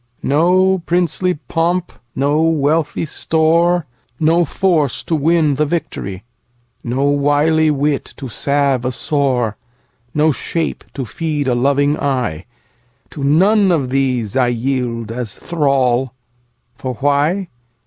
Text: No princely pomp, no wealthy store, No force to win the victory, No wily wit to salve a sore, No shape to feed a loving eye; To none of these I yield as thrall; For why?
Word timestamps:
No 0.23 0.79
princely 0.79 1.35
pomp, 1.35 1.91
no 2.15 2.41
wealthy 2.41 3.05
store, 3.05 3.85
No 4.19 4.45
force 4.45 5.03
to 5.03 5.15
win 5.15 5.53
the 5.53 5.65
victory, 5.67 6.23
No 6.83 7.03
wily 7.09 7.69
wit 7.69 8.15
to 8.17 8.27
salve 8.27 8.83
a 8.83 8.91
sore, 8.91 9.57
No 10.15 10.31
shape 10.31 10.83
to 10.95 11.05
feed 11.05 11.47
a 11.47 11.53
loving 11.53 11.99
eye; 11.99 12.45
To 13.11 13.23
none 13.23 13.71
of 13.71 13.91
these 13.91 14.35
I 14.35 14.47
yield 14.47 15.11
as 15.11 15.35
thrall; 15.35 16.15
For 16.73 16.95
why? 16.95 17.49